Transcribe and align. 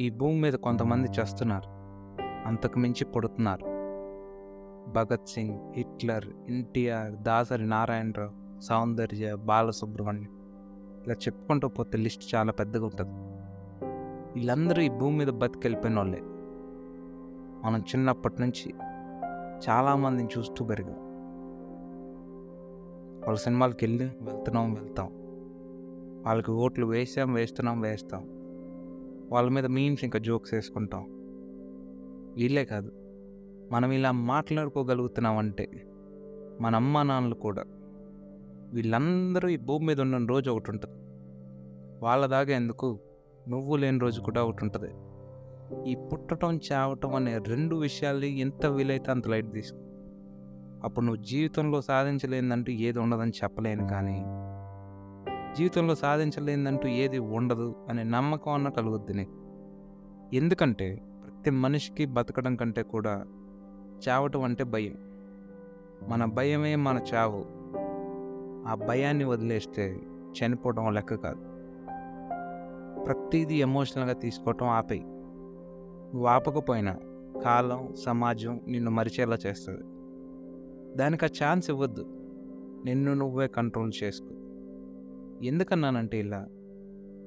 ఈ 0.00 0.10
భూమి 0.10 0.40
మీద 0.40 0.52
కొంతమంది 0.52 1.08
చేస్తున్నారు. 1.20 1.68
అంతకు 2.48 2.78
మించి 2.78 3.04
పుడుతున్నారు. 3.04 3.74
భగత్ 4.92 5.28
సింగ్ 5.28 5.72
హిట్లర్ 5.76 6.24
ఎన్టీఆర్ 6.48 7.12
దాసరి 7.12 7.66
నారాయణరావు 7.66 8.60
సౌందర్య 8.60 9.34
బాలసుబ్రహ్మణ్యం 9.34 10.30
ఇలా 11.04 11.14
చెప్పుకుంటూ 11.14 11.68
పోతే 11.68 11.98
లిస్ట్ 11.98 12.34
చాలా 12.34 12.52
పెద్దగా 12.52 12.84
ఉంటుంది. 12.84 13.12
వీళ్ళందరూ 14.34 14.82
ఈ 14.82 14.88
భూమి 14.88 15.18
మీద 15.18 15.28
బతికెళ్ళిపోయిన 15.28 15.96
వాళ్ళే 15.96 16.20
మనం 17.64 17.80
చిన్నప్పటి 17.80 18.40
నుంచి 18.40 18.74
చాలామందిని 19.68 20.28
చూస్తూ 20.38 20.64
పెరిగాం. 20.64 21.03
వాళ్ళ 23.24 23.38
సినిమాలకు 23.38 23.78
వెళ్ళి 23.82 24.04
వెళ్తున్నాం 24.04 24.74
వెళ్తాం. 24.74 25.10
వాళ్ళకి 26.26 26.50
ఓట్లు 26.50 26.86
వేసాం 26.86 27.32
వేస్తున్నాం 27.32 27.80
వేస్తాం. 27.80 28.24
వాళ్ళ 29.32 29.50
మీద 29.50 29.66
మీమ్స్ 29.66 30.04
ఇంకా 30.04 30.18
జోక్స్ 30.18 30.54
వేసుకుంటాం. 30.54 31.06
వీళ్ళే 32.36 32.64
కాదు 32.64 32.92
మనం 33.72 33.92
ఇలా 33.92 34.10
మాట్లాడుకోగలుగుతున్నామంటే 34.10 35.86
మన 36.60 36.74
అమ్మ 36.74 37.02
నాన్నలు 37.02 37.34
కూడా. 37.34 37.64
వీళ్ళందరూ 38.72 39.48
ఈ 39.48 39.56
భూమి 39.56 39.86
మీద 39.86 40.00
ఉన్న 40.00 40.26
రోజు 40.26 40.50
ఒకటి 40.50 40.70
ఉంటుంది. 40.70 40.94
వాళ్ళ 42.02 42.26
దాకా 42.26 42.52
ఎందుకు? 42.52 42.98
నువ్వు 43.48 43.76
లేని 43.76 43.98
రోజు 43.98 44.20
కూడా 44.20 44.44
ఒకటి 44.44 44.64
ఉంటుంది. 44.64 44.90
ఈ 45.90 45.94
పుట్టడం 45.94 46.60
చావటం 46.72 47.14
అనే 47.14 47.38
రెండు 47.38 47.76
విషయాలు 47.76 48.24
ఎంత 48.24 48.66
వీలైతే 48.66 49.10
అంత 49.10 49.28
లైట్ 49.28 49.52
తీసుకో. 49.52 49.83
అప్పుడు 50.84 51.04
నువ్వు 51.04 51.22
జీవితంలో 51.22 51.82
సాధించలేదంటూ 51.82 52.72
ఏది 52.72 52.98
ఉండదని 52.98 53.30
చెప్పలేను 53.30 53.88
కానీ 53.88 54.24
జీవితంలో 55.56 55.94
సాధించలేదంటూ 55.94 56.88
ఏది 56.88 57.18
ఉండదు 57.18 57.76
అనే 57.88 58.02
నమ్మకం 58.02 58.52
అన్న 58.52 58.68
కలుగుద్ది 58.68 59.14
నీకు. 59.14 59.32
ఎందుకంటే 60.34 61.02
ప్రతి 61.24 61.50
మనిషికి 61.50 62.06
బతకడం 62.06 62.56
కంటే 62.56 62.82
కూడా 62.82 63.24
చావటం 64.08 64.42
అంటే 64.42 64.64
భయం. 64.64 64.94
మన 66.08 66.24
భయమే 66.24 66.76
మన 66.76 67.00
చావు. 67.14 67.46
ఆ 68.68 68.74
భయాన్ని 68.74 69.24
వదిలేస్తే 69.24 69.98
చనిపోవడం 70.08 70.94
లెక్క 70.94 71.14
కాదు. 71.14 71.40
ప్రతిదీ 73.04 73.54
ఎమోషనల్గా 73.54 74.12
తీసుకోవటం 74.12 74.66
ఆపేయి. 74.66 75.04
నువ్వు 75.04 76.26
ఆపకపోయినా 76.26 76.96
కాలం 77.44 77.94
సమాజం 78.04 78.60
నిన్ను 78.68 78.90
మరిచేలా 78.90 79.36
చేస్తుంది. 79.46 79.93
దానికి 80.96 81.24
ఆ 81.24 81.28
ఛాన్స్ 81.44 81.70
ఇవ్వద్దు. 81.70 82.04
నిన్ను 82.84 83.14
నువ్వే 83.14 83.48
కంట్రోల్ 83.48 83.92
చేసుకో. 84.04 84.30
ఎందుకన్నానంటే 85.44 86.18
ఇలా 86.18 86.46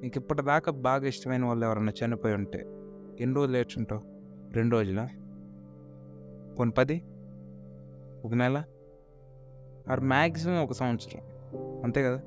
నీకు 0.02 0.18
ఇప్పటిదాకా 0.18 0.72
బాగా 0.72 1.06
ఇష్టమైన 1.06 1.44
వాళ్ళు 1.44 1.66
ఎవరన్నా 1.66 1.92
చనిపోయి 2.04 2.34
ఉంటే 2.34 2.58
ఎన్ని 3.20 3.36
రోజులు 3.36 3.56
ఏడ్చుంటావు 3.56 4.02
రెండు 4.52 4.76
రోజుల? 4.76 5.08
కొన్ని 6.56 6.74
పది? 6.78 7.02
ఒక 8.24 8.34
నెల? 8.34 8.64
ఆర్ 9.90 10.00
మ్యాక్సిమం 10.00 10.62
ఒక 10.62 10.72
సంవత్సరం. 10.72 11.22
అంతే 11.84 12.02
కదా? 12.02 12.22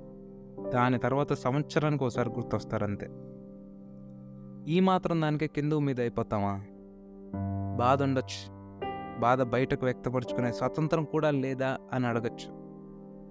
దాని 0.70 1.00
తర్వాత 1.00 1.34
సంవత్సరానికి 1.34 2.04
ఒకసారి 2.04 2.30
గుర్తొస్తారు 2.30 2.84
అంతే. 2.84 3.10
ఈ 4.74 4.80
మాత్రం 4.80 5.22
దానికే 5.22 5.48
కింద 5.48 5.74
మీద 5.74 6.00
అయిపోతామా? 6.00 6.66
బాధ 7.78 8.04
ఉండొచ్చు. 8.04 8.61
బాధ 9.22 9.42
బయటకు 9.42 9.86
వ్యక్తపరుచుకునే 9.86 10.52
స్వతంత్రం 10.52 11.04
కూడా 11.04 11.32
లేదా 11.32 11.78
అని 11.94 12.08
అడగచ్చు. 12.08 12.50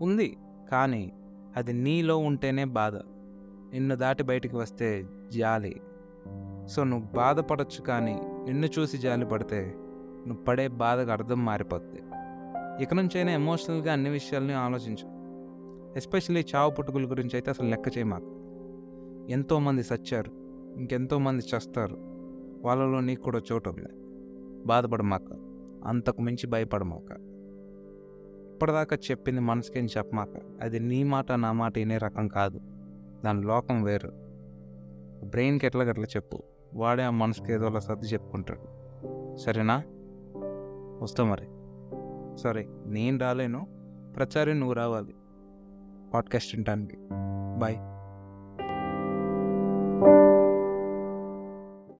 ఉంది 0.00 0.36
కానీ 0.70 1.12
అది 1.56 1.72
నీలో 1.72 2.18
ఉంటేనే 2.18 2.64
బాధ. 2.64 2.96
నిన్ను 3.72 3.96
దాటి 3.96 4.22
బయటికి 4.22 4.56
వస్తే 4.56 5.06
జాలి. 5.32 5.80
సో 6.66 6.84
నువ్వు 6.84 7.16
బాధపడచ్చు 7.16 7.82
కానీ 7.82 8.20
నిన్ను 8.24 8.66
చూసి 8.66 8.98
జాలి 8.98 9.26
పడితే 9.26 9.74
నువ్వు 10.26 10.44
పడే 10.44 10.68
బాధకు 10.68 11.10
అర్థం 11.10 11.44
మారిపోద్ది. 11.44 12.02
ఇక 12.82 12.94
నుంచైనా 12.94 13.32
ఎమోషనల్గా 13.32 13.92
అన్ని 13.92 14.10
విషయాల్ని 14.10 14.52
ఆలోచించు. 14.52 15.20
ఎస్పెషల్లీ 15.96 16.44
చావు 16.54 16.70
పుట్టుకుల 16.70 17.10
గురించి 17.10 17.30
అయితే 17.32 17.50
అసలు 17.50 17.68
లెక్క 17.68 17.98
చేయమాకు. 17.98 18.36
ఎంతోమంది 19.30 19.82
సచ్చారు 19.82 20.30
ఇంకెంతోమంది 20.76 21.44
చస్తారు. 21.56 21.96
వాళ్ళలో 22.64 23.00
నీకు 23.00 23.22
కూడా 23.22 23.40
చోటు 23.52 23.70
ఉంది. 23.70 23.88
బాధపడమాక. 24.66 25.49
అంతకు 25.84 26.22
మించి 26.22 26.46
భయపడమాక. 26.46 27.16
ఇప్పటిదాకా 28.52 28.98
చెప్పింది 29.10 29.40
మనసుకేం 29.40 29.84
చెప్పమాక. 29.84 30.28
అది 30.62 30.80
నీ 30.80 31.04
మాట 31.04 31.32
నా 31.32 31.52
మాట 31.52 31.78
వినే 31.78 31.98
రకం 31.98 32.28
కాదు. 32.28 32.60
దాని 33.24 33.42
లోకం 33.42 33.82
వేరు. 33.82 34.12
బ్రెయిన్కి 35.24 35.66
ఎట్లా 35.66 35.84
గట్లా 35.84 36.04
చెప్పు. 36.04 36.42
వాడే 36.74 37.02
ఆ 37.02 37.10
మనసుకి 37.10 37.52
ఏదోలా 37.52 37.80
సర్ది 37.80 38.06
చెప్పుకుంటాడు. 38.06 38.60
సరేనా? 39.36 39.84
వస్తా 41.02 41.24
మరి. 41.24 41.46
సరే 42.36 42.68
నేను 42.86 43.18
రాలేను. 43.18 43.66
ప్రచారం 44.16 44.60
నువ్వు 44.60 44.72
రావాలి. 44.72 45.14
పాడ్కాస్ట్ 46.14 46.56
వినటానికి. 46.56 46.96
బాయ్. 47.58 47.76